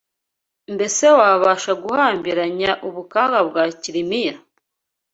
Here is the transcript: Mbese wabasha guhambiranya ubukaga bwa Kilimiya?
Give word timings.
Mbese 0.73 1.05
wabasha 1.17 1.71
guhambiranya 1.83 2.71
ubukaga 2.87 3.39
bwa 3.47 3.63
Kilimiya? 3.81 4.35